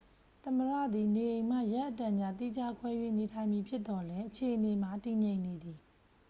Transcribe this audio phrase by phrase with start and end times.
[0.45, 5.79] သမ္မတသည် နေအိမ်မှ ရက်အတန်ကြာ သီးခြားခွဲ၍နေထိုင်မည်ဖြစ်သော်လည်းအခြေအနေမှာ တည်ငြိမ်နေသည်